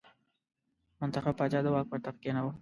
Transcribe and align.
منتخب 1.01 1.33
پاچا 1.39 1.59
د 1.63 1.67
واک 1.73 1.85
پر 1.91 1.99
تخت 2.05 2.19
کېناوه. 2.23 2.51